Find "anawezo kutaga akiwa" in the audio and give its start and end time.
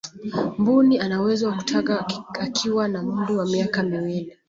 0.99-2.87